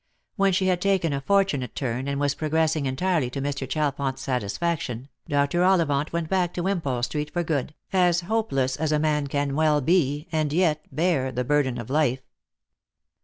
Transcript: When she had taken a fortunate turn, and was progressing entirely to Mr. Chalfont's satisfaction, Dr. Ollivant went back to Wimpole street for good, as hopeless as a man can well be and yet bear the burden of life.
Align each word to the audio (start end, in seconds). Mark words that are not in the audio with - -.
When 0.35 0.51
she 0.51 0.65
had 0.65 0.81
taken 0.81 1.13
a 1.13 1.21
fortunate 1.21 1.75
turn, 1.75 2.07
and 2.07 2.19
was 2.19 2.33
progressing 2.33 2.87
entirely 2.87 3.29
to 3.29 3.39
Mr. 3.39 3.69
Chalfont's 3.69 4.23
satisfaction, 4.23 5.09
Dr. 5.29 5.63
Ollivant 5.63 6.11
went 6.11 6.27
back 6.27 6.55
to 6.55 6.63
Wimpole 6.63 7.03
street 7.03 7.31
for 7.31 7.43
good, 7.43 7.75
as 7.93 8.21
hopeless 8.21 8.75
as 8.77 8.91
a 8.91 8.97
man 8.97 9.27
can 9.27 9.53
well 9.55 9.79
be 9.79 10.27
and 10.31 10.51
yet 10.51 10.83
bear 10.91 11.31
the 11.31 11.43
burden 11.43 11.77
of 11.77 11.91
life. 11.91 12.23